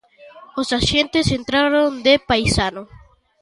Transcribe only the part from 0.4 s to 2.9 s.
Os axentes entraron de paisano.